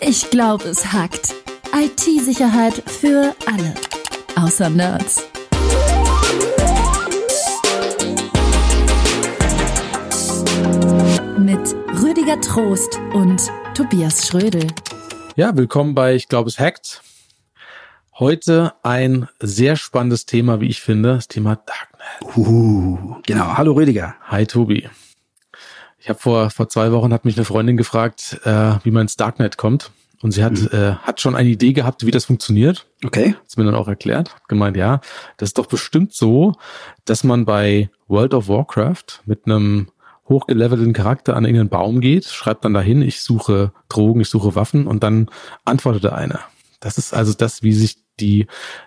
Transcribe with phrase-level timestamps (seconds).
[0.00, 1.34] Ich glaube, es hackt.
[1.74, 3.74] IT-Sicherheit für alle.
[4.36, 5.26] Außer Nerds.
[11.38, 14.66] Mit Rüdiger Trost und Tobias Schrödel.
[15.36, 17.02] Ja, willkommen bei Ich glaube, es hackt.
[18.18, 22.36] Heute ein sehr spannendes Thema, wie ich finde, das Thema Darknet.
[22.36, 23.56] Uh, genau.
[23.56, 24.14] Hallo Rüdiger.
[24.26, 24.88] Hi Tobi.
[26.06, 29.16] Ich habe vor vor zwei Wochen hat mich eine Freundin gefragt, äh, wie man ins
[29.16, 29.90] Darknet kommt.
[30.22, 30.68] Und sie hat, mhm.
[30.70, 32.86] äh, hat schon eine Idee gehabt, wie das funktioniert.
[33.04, 33.34] Okay.
[33.34, 34.32] Hat mir dann auch erklärt.
[34.32, 35.00] Hat gemeint, ja,
[35.36, 36.52] das ist doch bestimmt so,
[37.06, 39.88] dass man bei World of Warcraft mit einem
[40.28, 44.86] hochgelevelten Charakter an irgendeinen Baum geht, schreibt dann dahin, ich suche Drogen, ich suche Waffen
[44.86, 45.28] und dann
[45.64, 46.38] antwortete einer.
[46.78, 48.46] Das ist also das, wie sich die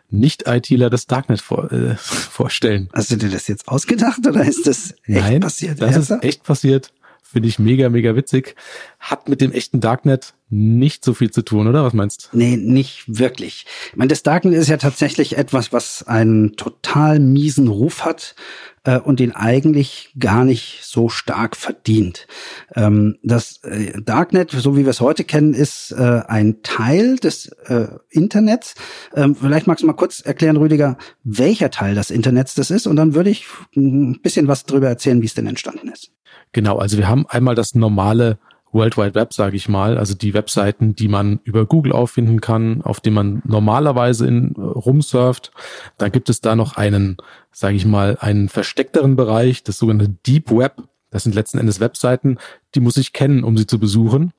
[0.09, 2.87] Nicht-ITler das Darknet vor, äh, vorstellen.
[2.93, 5.81] Hast du dir das jetzt ausgedacht oder ist das echt Nein, passiert?
[5.81, 6.93] Das ist echt passiert.
[7.31, 8.55] Finde ich mega, mega witzig.
[8.99, 11.83] Hat mit dem echten Darknet nicht so viel zu tun, oder?
[11.83, 12.37] Was meinst du?
[12.37, 13.65] Nee, nicht wirklich.
[13.91, 18.35] Ich meine, das Darknet ist ja tatsächlich etwas, was einen total miesen Ruf hat
[18.83, 22.27] äh, und den eigentlich gar nicht so stark verdient.
[22.75, 27.49] Ähm, das äh, Darknet, so wie wir es heute kennen, ist äh, ein Teil des
[27.67, 28.73] äh, Internets.
[29.15, 32.95] Ähm, vielleicht magst du mal kurz erklären, Rüdiger, welcher Teil des Internets das ist und
[32.95, 36.11] dann würde ich ein bisschen was darüber erzählen, wie es denn entstanden ist.
[36.51, 38.39] Genau, also wir haben einmal das normale
[38.71, 42.81] World Wide Web, sage ich mal, also die Webseiten, die man über Google auffinden kann,
[42.81, 45.51] auf denen man normalerweise in, äh, rumsurft.
[45.97, 47.17] Da gibt es da noch einen,
[47.51, 50.83] sage ich mal, einen versteckteren Bereich, das sogenannte Deep Web.
[51.09, 52.37] Das sind letzten Endes Webseiten,
[52.75, 54.31] die muss ich kennen, um sie zu besuchen.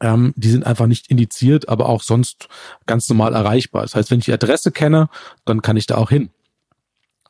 [0.00, 2.48] Ähm, die sind einfach nicht indiziert, aber auch sonst
[2.84, 3.82] ganz normal erreichbar.
[3.82, 5.08] Das heißt, wenn ich die Adresse kenne,
[5.46, 6.28] dann kann ich da auch hin.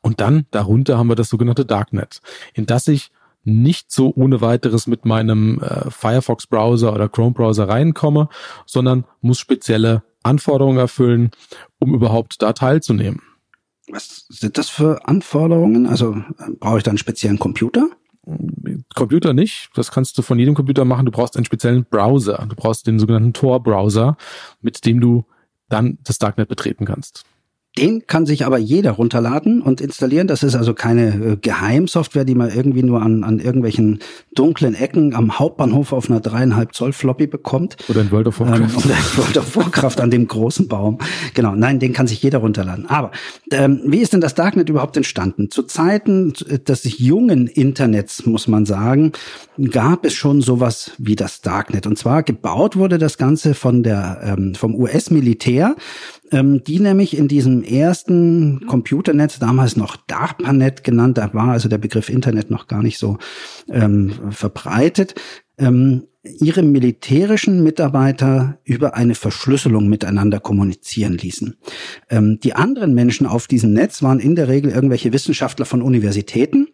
[0.01, 2.21] Und dann darunter haben wir das sogenannte Darknet,
[2.53, 3.11] in das ich
[3.47, 8.29] nicht so ohne weiteres mit meinem äh, Firefox-Browser oder Chrome-Browser reinkomme,
[8.65, 11.31] sondern muss spezielle Anforderungen erfüllen,
[11.79, 13.21] um überhaupt da teilzunehmen.
[13.89, 15.87] Was sind das für Anforderungen?
[15.87, 17.89] Also äh, brauche ich da einen speziellen Computer?
[18.93, 19.69] Computer nicht.
[19.75, 21.05] Das kannst du von jedem Computer machen.
[21.05, 22.45] Du brauchst einen speziellen Browser.
[22.49, 24.17] Du brauchst den sogenannten Tor-Browser,
[24.61, 25.25] mit dem du
[25.69, 27.23] dann das Darknet betreten kannst.
[27.77, 30.27] Den kann sich aber jeder runterladen und installieren.
[30.27, 33.99] Das ist also keine äh, Geheimsoftware, die man irgendwie nur an, an irgendwelchen
[34.33, 37.77] dunklen Ecken am Hauptbahnhof auf einer dreieinhalb Zoll Floppy bekommt.
[37.87, 38.57] Oder in World of Warcraft.
[38.57, 40.97] Ähm, oder in World of Warcraft an dem großen Baum.
[41.35, 42.87] Genau, nein, den kann sich jeder runterladen.
[42.87, 43.11] Aber
[43.51, 45.51] ähm, wie ist denn das Darknet überhaupt entstanden?
[45.51, 49.11] Zu Zeiten des jungen Internets, muss man sagen,
[49.71, 51.85] gab es schon sowas wie das Darknet.
[51.85, 55.75] Und zwar gebaut wurde das Ganze von der, ähm, vom US-Militär
[56.31, 61.77] ähm, die nämlich in diesem ersten Computernetz, damals noch DARPANET genannt, da war also der
[61.77, 63.17] Begriff Internet noch gar nicht so
[63.69, 65.15] ähm, verbreitet,
[65.57, 71.55] ähm, ihre militärischen Mitarbeiter über eine Verschlüsselung miteinander kommunizieren ließen.
[72.09, 76.67] Ähm, die anderen Menschen auf diesem Netz waren in der Regel irgendwelche Wissenschaftler von Universitäten.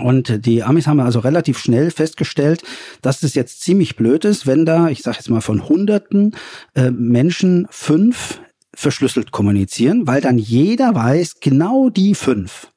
[0.00, 2.62] Und die Amis haben also relativ schnell festgestellt,
[3.02, 6.34] dass das jetzt ziemlich blöd ist, wenn da, ich sage jetzt mal von Hunderten
[6.74, 8.40] äh, Menschen fünf
[8.74, 12.72] verschlüsselt kommunizieren, weil dann jeder weiß, genau die fünf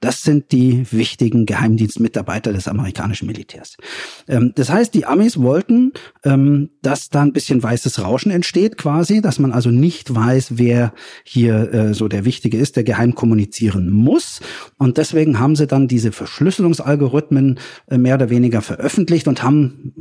[0.00, 3.76] das sind die wichtigen Geheimdienstmitarbeiter des amerikanischen Militärs.
[4.28, 5.92] Ähm, das heißt, die Amis wollten,
[6.24, 10.92] ähm, dass da ein bisschen weißes Rauschen entsteht quasi, dass man also nicht weiß, wer
[11.24, 14.40] hier äh, so der Wichtige ist, der geheim kommunizieren muss.
[14.76, 17.58] Und deswegen haben sie dann diese Verschlüsselungsalgorithmen
[17.88, 19.92] äh, mehr oder weniger veröffentlicht und haben,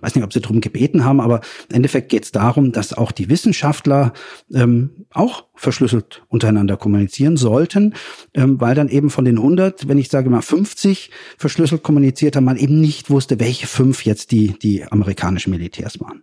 [0.00, 3.12] weiß nicht, ob sie darum gebeten haben, aber im Endeffekt geht es darum, dass auch
[3.12, 4.12] die Wissenschaftler
[4.54, 7.94] ähm, auch verschlüsselt untereinander kommunizieren sollten,
[8.34, 12.44] ähm, weil dann eben von den 100, wenn ich sage mal 50 verschlüsselt kommuniziert haben,
[12.44, 16.22] man eben nicht wusste, welche fünf jetzt die, die amerikanischen Militärs waren.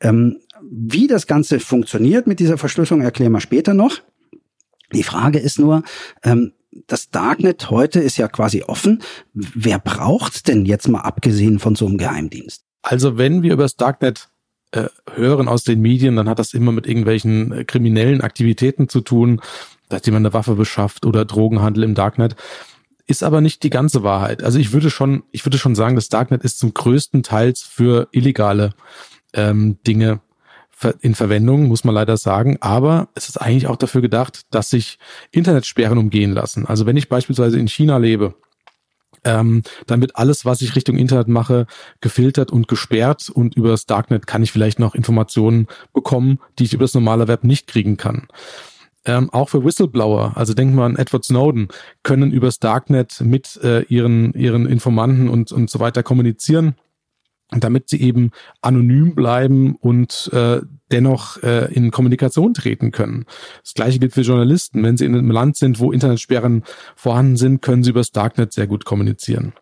[0.00, 4.00] Ähm, wie das Ganze funktioniert mit dieser Verschlüsselung, erklären wir später noch.
[4.92, 5.82] Die Frage ist nur,
[6.22, 6.52] ähm,
[6.86, 9.02] das Darknet heute ist ja quasi offen.
[9.34, 12.64] Wer braucht's denn jetzt mal abgesehen von so einem Geheimdienst?
[12.82, 14.30] Also wenn wir über das Darknet
[14.72, 19.00] äh, hören aus den Medien, dann hat das immer mit irgendwelchen äh, kriminellen Aktivitäten zu
[19.00, 19.40] tun,
[19.88, 22.36] dass jemand eine Waffe beschafft oder Drogenhandel im Darknet.
[23.06, 24.42] Ist aber nicht die ganze Wahrheit.
[24.42, 28.08] Also ich würde schon, ich würde schon sagen, das Darknet ist zum größten Teils für
[28.12, 28.70] illegale
[29.34, 30.20] ähm, Dinge
[31.00, 32.56] in Verwendung, muss man leider sagen.
[32.60, 34.98] Aber es ist eigentlich auch dafür gedacht, dass sich
[35.30, 36.66] Internetsperren umgehen lassen.
[36.66, 38.34] Also wenn ich beispielsweise in China lebe
[39.24, 41.66] ähm, dann wird alles, was ich Richtung Internet mache,
[42.00, 46.74] gefiltert und gesperrt und über das Darknet kann ich vielleicht noch Informationen bekommen, die ich
[46.74, 48.28] über das normale Web nicht kriegen kann.
[49.04, 51.68] Ähm, auch für Whistleblower, also denken wir an Edward Snowden,
[52.02, 56.76] können übers Darknet mit äh, ihren, ihren Informanten und, und so weiter kommunizieren.
[57.50, 58.30] damit sie eben
[58.62, 60.62] anonym bleiben und äh,
[60.92, 63.24] dennoch äh, in Kommunikation treten können.
[63.62, 64.82] Das gleiche gilt für Journalisten.
[64.82, 66.62] Wenn sie in einem Land sind, wo Internetsperren
[66.94, 69.52] vorhanden sind, können sie über das Darknet sehr gut kommunizieren.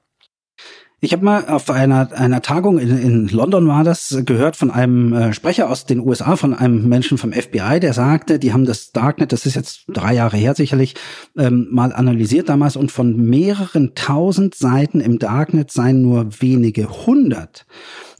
[1.02, 5.14] Ich habe mal auf einer, einer Tagung in, in London war das gehört von einem
[5.14, 8.92] äh, Sprecher aus den USA, von einem Menschen vom FBI, der sagte, die haben das
[8.92, 10.96] Darknet, das ist jetzt drei Jahre her sicherlich,
[11.38, 17.64] ähm, mal analysiert damals und von mehreren tausend Seiten im Darknet seien nur wenige hundert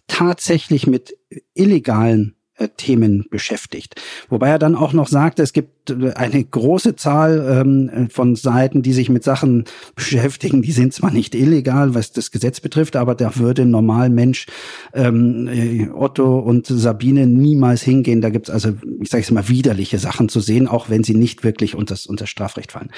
[0.06, 1.16] tatsächlich mit
[1.52, 2.34] illegalen
[2.68, 4.00] Themen beschäftigt.
[4.28, 8.92] Wobei er dann auch noch sagte, es gibt eine große Zahl ähm, von Seiten, die
[8.92, 9.64] sich mit Sachen
[9.94, 14.46] beschäftigen, die sind zwar nicht illegal, was das Gesetz betrifft, aber da würde ein Normalmensch
[14.94, 18.20] ähm, äh, Otto und Sabine niemals hingehen.
[18.20, 21.44] Da gibt's also, ich sage es mal, widerliche Sachen zu sehen, auch wenn sie nicht
[21.44, 22.90] wirklich unter, unter Strafrecht fallen.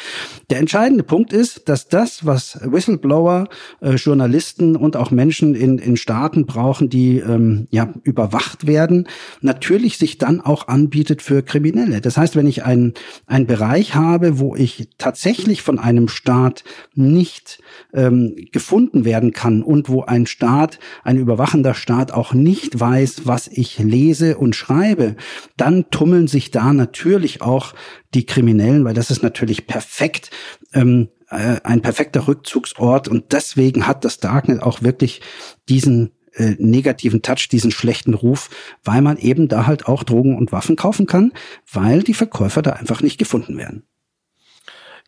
[0.51, 3.49] Der entscheidende Punkt ist, dass das, was Whistleblower,
[3.81, 9.09] äh, Journalisten und auch Menschen in, in Staaten brauchen, die ähm, ja überwacht werden,
[9.53, 12.01] natürlich sich dann auch anbietet für Kriminelle.
[12.01, 12.95] Das heißt, wenn ich ein,
[13.27, 16.65] ein Bereich habe, wo ich tatsächlich von einem Staat
[16.95, 17.63] nicht
[17.93, 23.47] ähm, gefunden werden kann und wo ein Staat, ein überwachender Staat auch nicht weiß, was
[23.47, 25.17] ich lese und schreibe,
[25.59, 27.75] dann tummeln sich da natürlich auch
[28.15, 30.31] die Kriminellen, weil das ist natürlich perfekt
[30.73, 35.21] ähm, äh, ein perfekter Rückzugsort und deswegen hat das Darknet auch wirklich
[35.69, 38.51] diesen äh, negativen Touch, diesen schlechten Ruf,
[38.85, 41.33] weil man eben da halt auch Drogen und Waffen kaufen kann,
[41.71, 43.85] weil die Verkäufer da einfach nicht gefunden werden.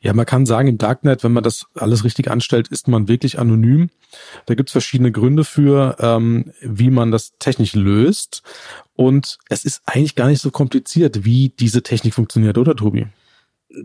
[0.05, 3.38] Ja, man kann sagen, im Darknet, wenn man das alles richtig anstellt, ist man wirklich
[3.38, 3.88] anonym.
[4.44, 8.43] Da gibt's verschiedene Gründe für, ähm, wie man das technisch löst.
[8.94, 13.06] Und es ist eigentlich gar nicht so kompliziert, wie diese Technik funktioniert, oder Tobi?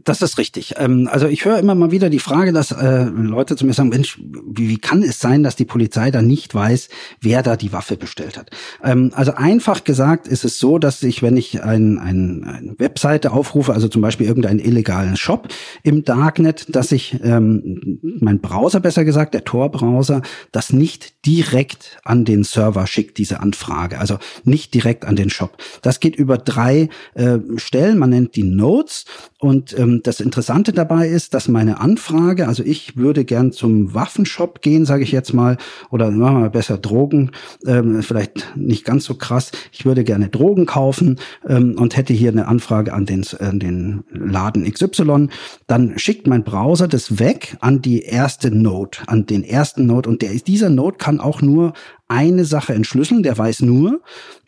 [0.03, 0.75] Das ist richtig.
[0.77, 3.89] Ähm, also ich höre immer mal wieder die Frage, dass äh, Leute zu mir sagen,
[3.89, 6.89] Mensch, wie, kann es sein, dass die Polizei da nicht weiß,
[7.21, 8.51] wer da die Waffe bestellt hat?
[8.83, 13.31] Ähm, also einfach gesagt ist es so, dass ich, wenn ich ein, ein, eine Webseite
[13.31, 15.47] aufrufe, also zum Beispiel irgendeinen illegalen Shop
[15.83, 20.21] im Darknet, dass ich ähm, mein Browser, besser gesagt, der Tor-Browser,
[20.51, 23.99] das nicht direkt an den Server schickt, diese Anfrage.
[23.99, 25.57] Also nicht direkt an den Shop.
[25.81, 27.97] Das geht über drei äh, Stellen.
[27.97, 29.05] Man nennt die Nodes
[29.39, 34.61] und ähm, das Interessante dabei ist, dass meine Anfrage, also ich würde gern zum Waffenshop
[34.61, 35.57] gehen, sage ich jetzt mal,
[35.89, 37.31] oder machen wir mal besser Drogen,
[37.65, 39.51] ähm, vielleicht nicht ganz so krass.
[39.71, 44.03] Ich würde gerne Drogen kaufen ähm, und hätte hier eine Anfrage an den, an den
[44.11, 45.29] Laden XY.
[45.67, 50.09] Dann schickt mein Browser das weg an die erste Node, an den ersten Node.
[50.09, 51.73] Und der, dieser Node kann auch nur
[52.07, 53.23] eine Sache entschlüsseln.
[53.23, 54.01] Der weiß nur,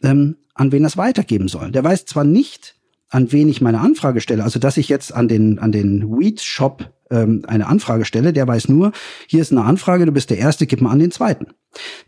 [0.03, 1.71] ähm, an wen es weitergeben soll.
[1.71, 2.75] Der weiß zwar nicht,
[3.11, 4.43] an wen ich meine Anfrage stelle.
[4.43, 8.47] Also dass ich jetzt an den an den Weed Shop ähm, eine Anfrage stelle, der
[8.47, 8.91] weiß nur,
[9.27, 11.47] hier ist eine Anfrage, du bist der Erste, gib mal an den Zweiten.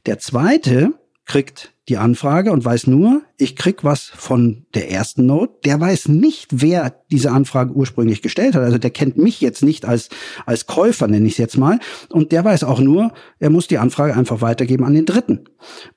[0.05, 0.93] Der Zweite
[1.25, 5.53] kriegt die Anfrage und weiß nur, ich krieg was von der ersten Note.
[5.65, 8.63] Der weiß nicht, wer diese Anfrage ursprünglich gestellt hat.
[8.63, 10.09] Also der kennt mich jetzt nicht als,
[10.45, 11.79] als Käufer, nenne ich es jetzt mal.
[12.09, 15.45] Und der weiß auch nur, er muss die Anfrage einfach weitergeben an den dritten.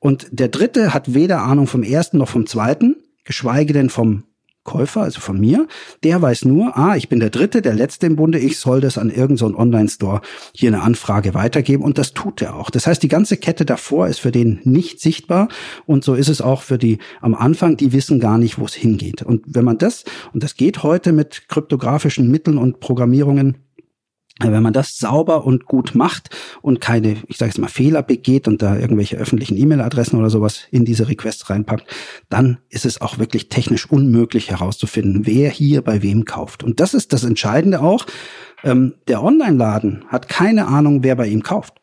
[0.01, 4.25] Und der dritte hat weder Ahnung vom ersten noch vom zweiten, geschweige denn vom
[4.67, 5.67] Käufer, also von mir,
[6.05, 8.99] der weiß nur, ah, ich bin der Dritte, der Letzte im Bunde, ich soll das
[8.99, 10.21] an irgendeinen so Online-Store
[10.53, 12.69] hier eine Anfrage weitergeben und das tut er auch.
[12.69, 15.49] Das heißt, die ganze Kette davor ist für den nicht sichtbar
[15.87, 18.75] und so ist es auch für die am Anfang, die wissen gar nicht, wo es
[18.75, 19.23] hingeht.
[19.23, 20.05] Und wenn man das,
[20.35, 23.66] und das geht heute mit kryptografischen Mitteln und Programmierungen,
[24.41, 26.29] wenn man das sauber und gut macht
[26.61, 30.65] und keine, ich sage jetzt mal, Fehler begeht und da irgendwelche öffentlichen E-Mail-Adressen oder sowas
[30.71, 31.87] in diese Requests reinpackt,
[32.29, 36.63] dann ist es auch wirklich technisch unmöglich herauszufinden, wer hier bei wem kauft.
[36.63, 38.05] Und das ist das Entscheidende auch.
[38.63, 41.75] Ähm, der Online-Laden hat keine Ahnung, wer bei ihm kauft.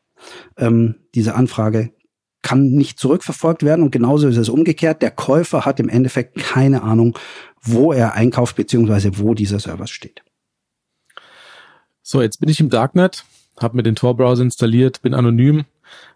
[0.58, 1.92] Ähm, diese Anfrage
[2.44, 5.02] kann nicht zurückverfolgt werden und genauso ist es umgekehrt.
[5.02, 7.18] Der Käufer hat im Endeffekt keine Ahnung,
[7.62, 10.24] wo er einkauft beziehungsweise wo dieser Server steht.
[12.14, 13.26] So, jetzt bin ich im Darknet,
[13.60, 15.66] habe mir den Tor-Browser installiert, bin anonym.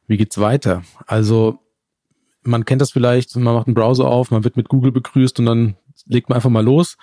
[0.06, 0.84] Wie geht's weiter?
[1.08, 1.58] Also
[2.44, 5.48] man kennt das vielleicht, man macht einen Browser auf, man wird mit Google begrüßt und
[5.48, 5.76] dann
[6.06, 6.96] legt man einfach mal los.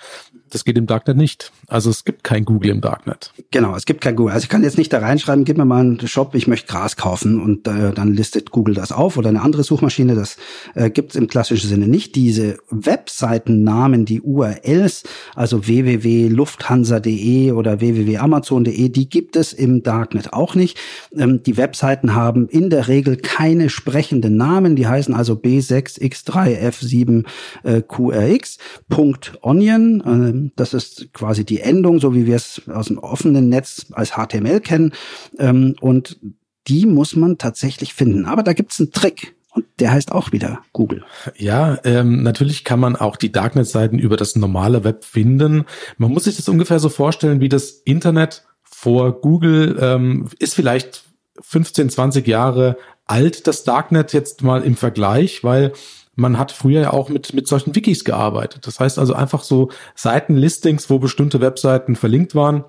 [0.50, 1.50] Das geht im Darknet nicht.
[1.66, 3.32] Also es gibt kein Google im Darknet.
[3.50, 4.34] Genau, es gibt kein Google.
[4.34, 6.94] Also ich kann jetzt nicht da reinschreiben, gib mir mal einen Shop, ich möchte Gras
[6.96, 10.14] kaufen und äh, dann listet Google das auf oder eine andere Suchmaschine.
[10.14, 10.36] Das
[10.74, 12.14] äh, gibt es im klassischen Sinne nicht.
[12.14, 15.02] Diese Webseitennamen, die URLs,
[15.34, 20.78] also www.lufthansa.de oder www.amazon.de, die gibt es im Darknet auch nicht.
[21.16, 24.76] Ähm, die Webseiten haben in der Regel keine sprechenden Namen.
[24.76, 27.74] Die heißen also B6X3F7QRX.
[27.80, 30.02] Punkt .onion.
[30.06, 34.12] Ähm, das ist quasi die Endung, so wie wir es aus dem offenen Netz als
[34.12, 34.92] HTML kennen.
[35.38, 36.18] Ähm, und
[36.66, 38.26] die muss man tatsächlich finden.
[38.26, 39.34] Aber da gibt's einen Trick.
[39.50, 41.04] Und der heißt auch wieder Google.
[41.36, 45.64] Ja, ähm, natürlich kann man auch die Darknet-Seiten über das normale Web finden.
[45.96, 51.04] Man muss sich das ungefähr so vorstellen, wie das Internet vor Google ähm, ist vielleicht
[51.40, 52.76] 15, 20 Jahre
[53.06, 55.72] alt, das Darknet jetzt mal im Vergleich, weil
[56.16, 58.66] man hat früher ja auch mit, mit solchen Wikis gearbeitet.
[58.66, 62.64] Das heißt also einfach so Seitenlistings, wo bestimmte Webseiten verlinkt waren.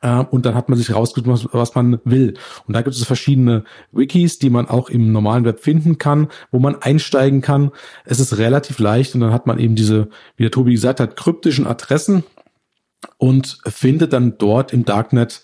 [0.00, 2.34] Äh, und dann hat man sich rausgesucht, was, man will.
[2.66, 6.58] Und da gibt es verschiedene Wikis, die man auch im normalen Web finden kann, wo
[6.58, 7.70] man einsteigen kann.
[8.04, 11.16] Es ist relativ leicht und dann hat man eben diese, wie der Tobi gesagt hat,
[11.16, 12.24] kryptischen Adressen
[13.18, 15.42] und findet dann dort im Darknet,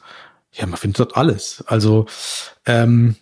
[0.53, 1.63] ja, man findet dort alles.
[1.67, 2.07] Also
[2.65, 3.17] ähm,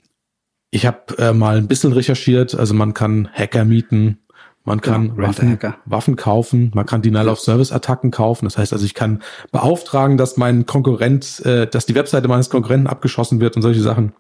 [0.75, 4.19] ich habe äh, mal ein bisschen recherchiert, also man kann Hacker mieten,
[4.65, 8.47] man kann genau, Waffen, Waffen kaufen, man kann Denial-of-Service-Attacken kaufen.
[8.47, 12.89] Das heißt also, ich kann beauftragen, dass mein Konkurrent, äh, dass die Webseite meines Konkurrenten
[12.89, 14.15] abgeschossen wird und solche Sachen.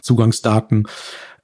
[0.00, 0.88] Zugangsdaten.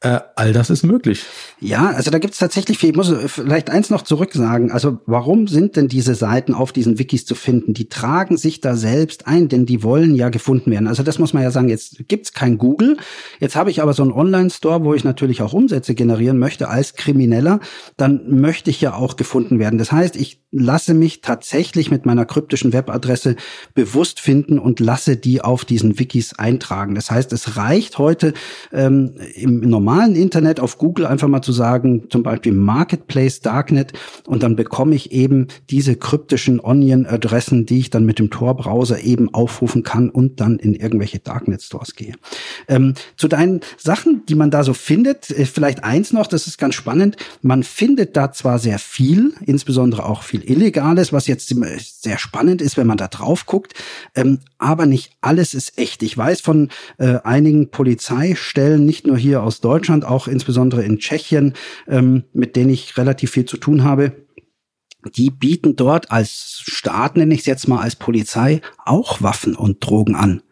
[0.03, 1.25] Äh, all das ist möglich.
[1.61, 2.91] Ja, also da gibt es tatsächlich viel.
[2.91, 4.73] Ich muss vielleicht eins noch zurück sagen.
[4.73, 7.73] Also warum sind denn diese Seiten auf diesen Wikis zu finden?
[7.73, 10.89] Die tragen sich da selbst ein, denn die wollen ja gefunden werden.
[10.89, 11.69] Also das muss man ja sagen.
[11.69, 12.97] Jetzt gibt's kein Google.
[13.39, 16.95] Jetzt habe ich aber so einen Online-Store, wo ich natürlich auch Umsätze generieren möchte als
[16.95, 17.61] Krimineller.
[17.97, 19.79] Dann möchte ich ja auch gefunden werden.
[19.79, 23.37] Das heißt, ich lasse mich tatsächlich mit meiner kryptischen Webadresse
[23.75, 26.97] bewusst finden und lasse die auf diesen Wikis eintragen.
[26.97, 28.35] Das heißt, es reicht heute
[28.73, 33.93] ähm, im normalen normalen Internet auf Google einfach mal zu sagen, zum Beispiel Marketplace Darknet
[34.27, 39.35] und dann bekomme ich eben diese kryptischen Onion-Adressen, die ich dann mit dem Tor-Browser eben
[39.35, 42.15] aufrufen kann und dann in irgendwelche Darknet-Stores gehe.
[42.69, 46.57] Ähm, zu deinen Sachen, die man da so findet, äh, vielleicht eins noch, das ist
[46.57, 47.17] ganz spannend.
[47.43, 51.55] Man findet da zwar sehr viel, insbesondere auch viel Illegales, was jetzt
[52.03, 53.75] sehr spannend ist, wenn man da drauf guckt,
[54.15, 56.03] ähm, aber nicht alles ist echt.
[56.03, 60.99] Ich weiß von äh, einigen Polizeistellen, nicht nur hier aus Deutschland, Deutschland, auch insbesondere in
[60.99, 61.55] Tschechien,
[61.89, 64.13] ähm, mit denen ich relativ viel zu tun habe,
[65.17, 69.85] die bieten dort als Staat, nenne ich es jetzt mal als Polizei, auch Waffen und
[69.85, 70.43] Drogen an.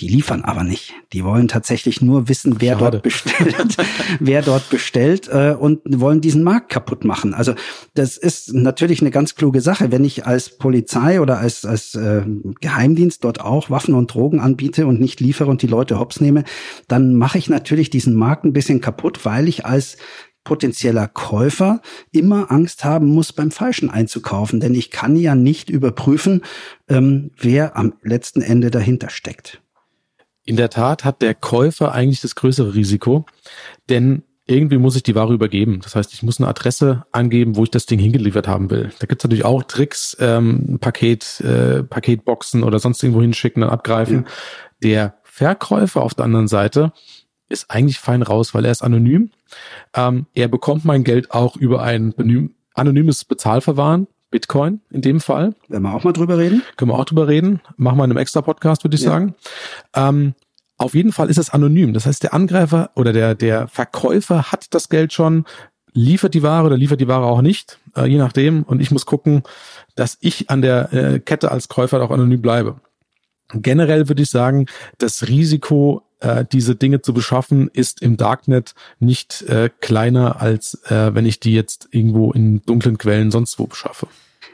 [0.00, 0.94] Die liefern aber nicht.
[1.12, 2.90] Die wollen tatsächlich nur wissen, wer Schade.
[2.92, 3.76] dort bestellt,
[4.20, 7.34] wer dort bestellt äh, und wollen diesen Markt kaputt machen.
[7.34, 7.54] Also
[7.94, 12.22] das ist natürlich eine ganz kluge Sache, wenn ich als Polizei oder als als äh,
[12.60, 16.44] Geheimdienst dort auch Waffen und Drogen anbiete und nicht liefere und die Leute hops nehme,
[16.88, 19.98] dann mache ich natürlich diesen Markt ein bisschen kaputt, weil ich als
[20.44, 21.80] potenzieller Käufer
[22.12, 24.60] immer Angst haben muss, beim Falschen einzukaufen.
[24.60, 26.42] Denn ich kann ja nicht überprüfen,
[26.88, 29.62] ähm, wer am letzten Ende dahinter steckt.
[30.50, 33.24] In der Tat hat der Käufer eigentlich das größere Risiko,
[33.88, 35.78] denn irgendwie muss ich die Ware übergeben.
[35.80, 38.90] Das heißt, ich muss eine Adresse angeben, wo ich das Ding hingeliefert haben will.
[38.98, 43.70] Da gibt es natürlich auch Tricks, ähm, Paket, äh, Paketboxen oder sonst irgendwo hinschicken, dann
[43.70, 44.24] abgreifen.
[44.26, 44.32] Ja.
[44.82, 46.92] Der Verkäufer auf der anderen Seite
[47.48, 49.30] ist eigentlich fein raus, weil er ist anonym.
[49.94, 52.12] Ähm, er bekommt mein Geld auch über ein
[52.74, 54.08] anonymes Bezahlverfahren.
[54.30, 55.54] Bitcoin in dem Fall.
[55.68, 56.62] Werden wir auch mal drüber reden?
[56.76, 57.60] Können wir auch drüber reden.
[57.76, 59.10] Machen wir in einem extra Podcast, würde ich ja.
[59.10, 59.34] sagen.
[59.94, 60.34] Ähm,
[60.76, 61.92] auf jeden Fall ist es anonym.
[61.92, 65.44] Das heißt, der Angreifer oder der, der Verkäufer hat das Geld schon,
[65.92, 68.62] liefert die Ware oder liefert die Ware auch nicht, äh, je nachdem.
[68.62, 69.42] Und ich muss gucken,
[69.94, 72.76] dass ich an der äh, Kette als Käufer auch anonym bleibe.
[73.52, 74.66] Generell würde ich sagen,
[74.98, 81.14] das Risiko äh, diese Dinge zu beschaffen, ist im Darknet nicht äh, kleiner, als äh,
[81.14, 84.06] wenn ich die jetzt irgendwo in dunklen Quellen sonst wo beschaffe.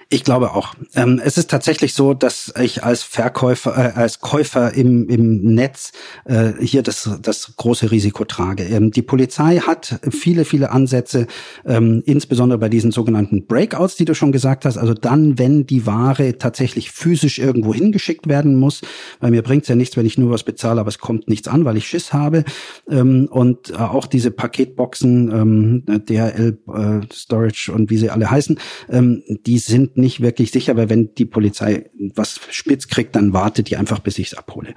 [0.09, 0.75] Ich glaube auch.
[0.95, 5.91] Ähm, es ist tatsächlich so, dass ich als Verkäufer, äh, als Käufer im, im Netz
[6.27, 8.63] äh, hier das, das große Risiko trage.
[8.63, 11.27] Ähm, die Polizei hat viele, viele Ansätze,
[11.65, 14.77] ähm, insbesondere bei diesen sogenannten Breakouts, die du schon gesagt hast.
[14.77, 18.83] Also dann, wenn die Ware tatsächlich physisch irgendwo hingeschickt werden muss.
[19.19, 21.65] Weil mir bringt's ja nichts, wenn ich nur was bezahle, aber es kommt nichts an,
[21.65, 22.45] weil ich Schiss habe.
[22.89, 28.61] Ähm, und äh, auch diese Paketboxen, ähm, DHL äh, Storage und wie sie alle heißen,
[28.89, 33.71] ähm, die sind nicht wirklich sicher, weil wenn die Polizei was spitz kriegt, dann wartet
[33.71, 34.75] die einfach, bis ich es abhole.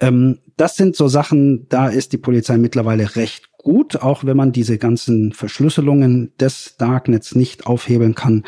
[0.00, 4.52] Ähm, das sind so Sachen, da ist die Polizei mittlerweile recht gut, auch wenn man
[4.52, 8.44] diese ganzen Verschlüsselungen des Darknets nicht aufhebeln kann,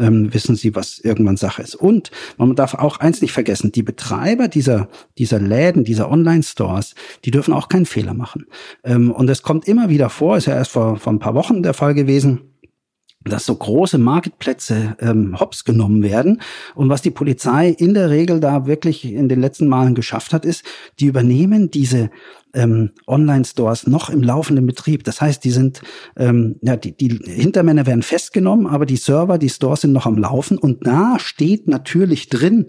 [0.00, 1.74] ähm, wissen sie, was irgendwann Sache ist.
[1.76, 4.88] Und man darf auch eins nicht vergessen, die Betreiber dieser,
[5.18, 8.46] dieser Läden, dieser Online-Stores, die dürfen auch keinen Fehler machen.
[8.82, 11.62] Ähm, und es kommt immer wieder vor, ist ja erst vor, vor ein paar Wochen
[11.62, 12.40] der Fall gewesen,
[13.24, 16.40] dass so große Marktplätze ähm, hops genommen werden.
[16.74, 20.44] Und was die Polizei in der Regel da wirklich in den letzten Malen geschafft hat,
[20.44, 20.64] ist,
[21.00, 22.10] die übernehmen diese
[22.54, 25.04] ähm, Online-Stores noch im laufenden Betrieb.
[25.04, 25.82] Das heißt, die sind,
[26.16, 30.16] ähm, ja, die, die Hintermänner werden festgenommen, aber die Server, die Stores sind noch am
[30.16, 32.66] Laufen und da steht natürlich drin,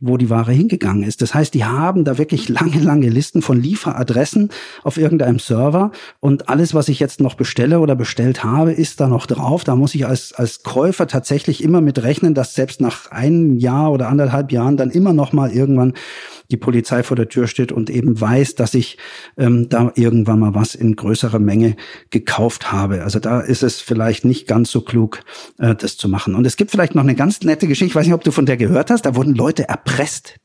[0.00, 1.22] wo die Ware hingegangen ist.
[1.22, 4.50] Das heißt, die haben da wirklich lange, lange Listen von Lieferadressen
[4.82, 9.08] auf irgendeinem Server und alles, was ich jetzt noch bestelle oder bestellt habe, ist da
[9.08, 9.64] noch drauf.
[9.64, 13.90] Da muss ich als, als Käufer tatsächlich immer mit rechnen, dass selbst nach einem Jahr
[13.92, 15.94] oder anderthalb Jahren dann immer noch mal irgendwann
[16.50, 18.98] die Polizei vor der Tür steht und eben weiß, dass ich
[19.36, 21.76] ähm, da irgendwann mal was in größerer Menge
[22.10, 23.02] gekauft habe.
[23.02, 25.22] Also da ist es vielleicht nicht ganz so klug,
[25.58, 26.34] äh, das zu machen.
[26.34, 28.46] Und es gibt vielleicht noch eine ganz nette Geschichte, ich weiß nicht, ob du von
[28.46, 29.68] der gehört hast, da wurden Leute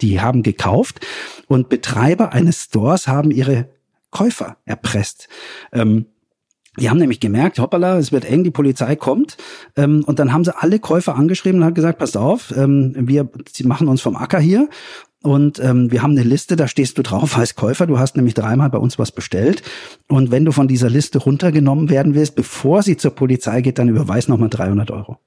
[0.01, 1.05] die haben gekauft
[1.47, 3.69] und Betreiber eines Stores haben ihre
[4.11, 5.27] Käufer erpresst.
[5.73, 6.05] Ähm,
[6.79, 9.35] die haben nämlich gemerkt, hoppala, es wird eng, die Polizei kommt.
[9.75, 13.29] Ähm, und dann haben sie alle Käufer angeschrieben und haben gesagt, passt auf, ähm, wir
[13.63, 14.69] machen uns vom Acker hier
[15.23, 17.85] und ähm, wir haben eine Liste, da stehst du drauf als Käufer.
[17.85, 19.61] Du hast nämlich dreimal bei uns was bestellt.
[20.07, 23.89] Und wenn du von dieser Liste runtergenommen werden willst, bevor sie zur Polizei geht, dann
[23.89, 25.17] überweis nochmal 300 Euro.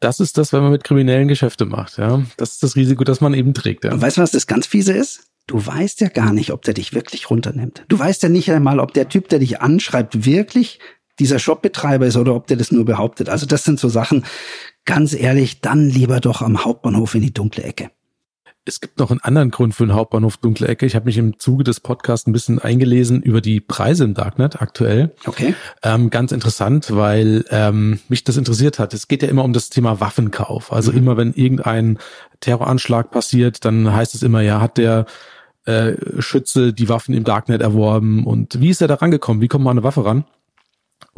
[0.00, 1.98] Das ist das, wenn man mit kriminellen Geschäfte macht.
[1.98, 3.84] Ja, das ist das Risiko, das man eben trägt.
[3.84, 3.92] Ja.
[3.92, 5.28] Und weißt du, was das ganz fiese ist?
[5.46, 7.84] Du weißt ja gar nicht, ob der dich wirklich runternimmt.
[7.88, 10.80] Du weißt ja nicht einmal, ob der Typ, der dich anschreibt, wirklich
[11.18, 13.28] dieser Shopbetreiber ist oder ob der das nur behauptet.
[13.28, 14.24] Also das sind so Sachen,
[14.84, 17.90] ganz ehrlich, dann lieber doch am Hauptbahnhof in die dunkle Ecke
[18.66, 20.86] es gibt noch einen anderen Grund für den Hauptbahnhof Dunkle Ecke.
[20.86, 24.60] Ich habe mich im Zuge des Podcasts ein bisschen eingelesen über die Preise im Darknet
[24.60, 25.14] aktuell.
[25.24, 25.54] Okay.
[25.82, 28.92] Ähm, ganz interessant, weil ähm, mich das interessiert hat.
[28.92, 30.72] Es geht ja immer um das Thema Waffenkauf.
[30.72, 30.98] Also mhm.
[30.98, 31.98] immer wenn irgendein
[32.40, 35.06] Terroranschlag passiert, dann heißt es immer, ja, hat der
[35.64, 39.42] äh, Schütze die Waffen im Darknet erworben und wie ist er da rangekommen?
[39.42, 40.24] Wie kommt man an eine Waffe ran?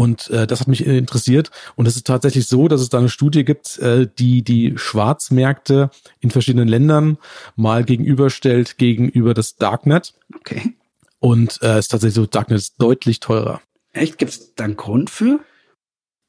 [0.01, 1.51] Und äh, das hat mich interessiert.
[1.75, 5.91] Und es ist tatsächlich so, dass es da eine Studie gibt, äh, die die Schwarzmärkte
[6.21, 7.19] in verschiedenen Ländern
[7.57, 10.15] mal gegenüberstellt gegenüber das Darknet.
[10.37, 10.77] Okay.
[11.19, 13.61] Und äh, es ist tatsächlich so, Darknet ist deutlich teurer.
[13.93, 14.19] Echt?
[14.19, 15.41] Gibt es da einen Grund für?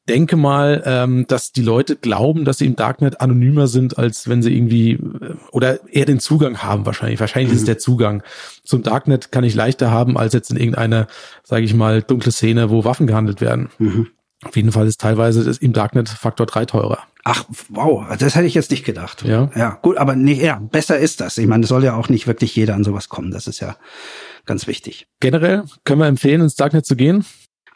[0.10, 4.42] Denke mal, ähm, dass die Leute glauben, dass sie im Darknet anonymer sind, als wenn
[4.42, 7.20] sie irgendwie äh, oder eher den Zugang haben wahrscheinlich.
[7.20, 7.56] Wahrscheinlich mhm.
[7.56, 8.24] ist es der Zugang.
[8.64, 11.08] Zum Darknet kann ich leichter haben, als jetzt in irgendeine,
[11.44, 13.70] sage ich mal, dunkle Szene, wo Waffen gehandelt werden.
[13.78, 14.08] Mhm.
[14.44, 17.00] Auf jeden Fall ist teilweise das im Darknet Faktor 3 teurer.
[17.26, 19.24] Ach, wow, das hätte ich jetzt nicht gedacht.
[19.24, 19.52] Ja.
[19.56, 21.38] Ja, gut, aber nee, ja, besser ist das.
[21.38, 23.32] Ich meine, es soll ja auch nicht wirklich jeder an sowas kommen.
[23.32, 23.76] Das ist ja
[24.46, 25.08] ganz wichtig.
[25.20, 27.26] Generell können wir empfehlen, ins Darknet zu gehen.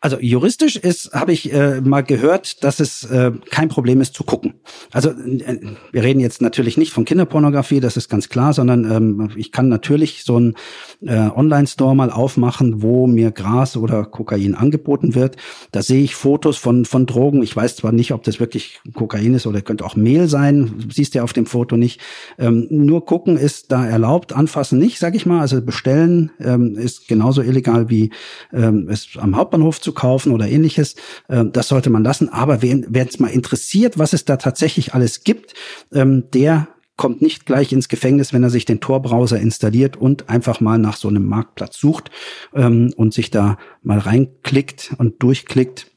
[0.03, 4.25] Also juristisch ist, habe ich äh, mal gehört, dass es äh, kein Problem ist zu
[4.25, 4.55] gucken.
[4.91, 5.59] Also äh,
[5.93, 9.69] wir reden jetzt natürlich nicht von Kinderpornografie, das ist ganz klar, sondern ähm, ich kann
[9.69, 10.55] natürlich so einen
[11.03, 15.37] äh, Online-Store mal aufmachen, wo mir Gras oder Kokain angeboten wird.
[15.71, 17.41] Da sehe ich Fotos von von Drogen.
[17.41, 20.85] Ich weiß zwar nicht, ob das wirklich Kokain ist oder könnte auch Mehl sein.
[20.93, 22.01] Siehst du auf dem Foto nicht.
[22.37, 25.39] Ähm, nur gucken ist da erlaubt, anfassen nicht, sage ich mal.
[25.39, 28.09] Also bestellen ähm, ist genauso illegal wie
[28.51, 30.95] ähm, es am Hauptbahnhof zu kaufen oder ähnliches.
[31.29, 32.29] Ähm, das sollte man lassen.
[32.29, 35.53] Aber wer es mal interessiert, was es da tatsächlich alles gibt,
[35.93, 40.61] ähm, der kommt nicht gleich ins Gefängnis, wenn er sich den Tor-Browser installiert und einfach
[40.61, 42.11] mal nach so einem Marktplatz sucht
[42.53, 45.91] ähm, und sich da mal reinklickt und durchklickt.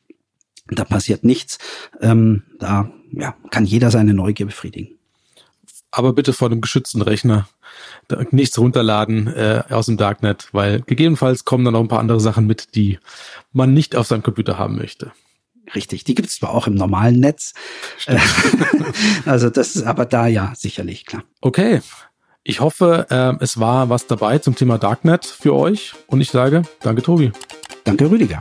[0.68, 1.58] Da passiert nichts.
[2.00, 4.95] Da ja, kann jeder seine Neugier befriedigen.
[5.96, 7.48] Aber bitte vor einem geschützten Rechner
[8.30, 12.46] nichts runterladen äh, aus dem Darknet, weil gegebenenfalls kommen dann noch ein paar andere Sachen
[12.46, 12.98] mit, die
[13.54, 15.12] man nicht auf seinem Computer haben möchte.
[15.74, 17.54] Richtig, die gibt es zwar auch im normalen Netz.
[19.24, 21.24] Also das ist aber da ja sicherlich klar.
[21.40, 21.80] Okay.
[22.44, 26.62] Ich hoffe, äh, es war was dabei zum Thema Darknet für euch und ich sage
[26.82, 27.32] danke, Tobi.
[27.84, 28.38] Danke, Rüdiger.